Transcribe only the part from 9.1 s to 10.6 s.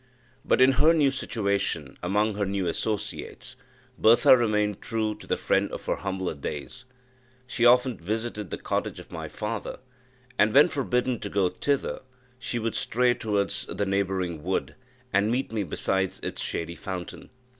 my father, and